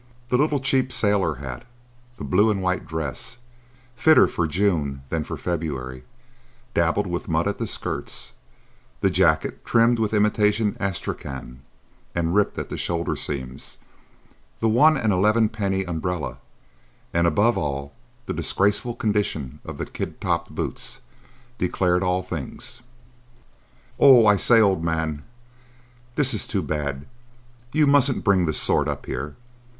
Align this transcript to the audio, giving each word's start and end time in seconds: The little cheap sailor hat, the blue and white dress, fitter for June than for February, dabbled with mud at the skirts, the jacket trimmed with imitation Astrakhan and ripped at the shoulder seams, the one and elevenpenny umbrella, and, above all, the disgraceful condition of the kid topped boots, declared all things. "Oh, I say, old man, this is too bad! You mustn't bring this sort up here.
The 0.29 0.37
little 0.37 0.59
cheap 0.59 0.91
sailor 0.91 1.35
hat, 1.35 1.63
the 2.17 2.23
blue 2.23 2.49
and 2.49 2.59
white 2.59 2.87
dress, 2.87 3.37
fitter 3.95 4.27
for 4.27 4.47
June 4.47 5.03
than 5.09 5.23
for 5.23 5.37
February, 5.37 6.05
dabbled 6.73 7.05
with 7.05 7.27
mud 7.27 7.47
at 7.47 7.59
the 7.59 7.67
skirts, 7.67 8.33
the 9.01 9.11
jacket 9.11 9.63
trimmed 9.63 9.99
with 9.99 10.11
imitation 10.15 10.75
Astrakhan 10.79 11.61
and 12.15 12.33
ripped 12.33 12.57
at 12.57 12.69
the 12.69 12.77
shoulder 12.79 13.15
seams, 13.15 13.77
the 14.59 14.67
one 14.67 14.97
and 14.97 15.13
elevenpenny 15.13 15.83
umbrella, 15.87 16.39
and, 17.13 17.27
above 17.27 17.55
all, 17.55 17.93
the 18.25 18.33
disgraceful 18.33 18.95
condition 18.95 19.59
of 19.63 19.77
the 19.77 19.85
kid 19.85 20.19
topped 20.19 20.49
boots, 20.55 20.99
declared 21.59 22.01
all 22.01 22.23
things. 22.23 22.81
"Oh, 23.99 24.25
I 24.25 24.37
say, 24.37 24.61
old 24.61 24.83
man, 24.83 25.21
this 26.15 26.33
is 26.33 26.47
too 26.47 26.63
bad! 26.63 27.05
You 27.71 27.85
mustn't 27.85 28.23
bring 28.23 28.47
this 28.47 28.59
sort 28.59 28.87
up 28.87 29.05
here. 29.05 29.35